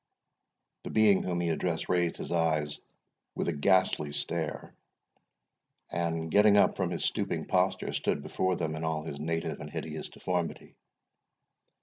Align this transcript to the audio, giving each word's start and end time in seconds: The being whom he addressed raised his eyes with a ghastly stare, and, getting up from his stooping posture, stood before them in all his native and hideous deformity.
The 0.83 0.89
being 0.89 1.21
whom 1.21 1.41
he 1.41 1.49
addressed 1.49 1.87
raised 1.87 2.17
his 2.17 2.31
eyes 2.31 2.79
with 3.35 3.47
a 3.49 3.53
ghastly 3.53 4.13
stare, 4.13 4.73
and, 5.91 6.31
getting 6.31 6.57
up 6.57 6.75
from 6.75 6.89
his 6.89 7.05
stooping 7.05 7.45
posture, 7.45 7.93
stood 7.93 8.23
before 8.23 8.55
them 8.55 8.73
in 8.73 8.83
all 8.83 9.03
his 9.03 9.19
native 9.19 9.59
and 9.59 9.69
hideous 9.69 10.09
deformity. 10.09 10.75